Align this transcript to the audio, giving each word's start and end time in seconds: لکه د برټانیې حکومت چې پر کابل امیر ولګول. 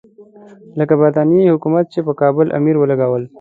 لکه 0.79 0.93
د 0.95 0.99
برټانیې 1.01 1.53
حکومت 1.55 1.85
چې 1.93 1.99
پر 2.05 2.13
کابل 2.21 2.47
امیر 2.57 2.75
ولګول. 2.77 3.23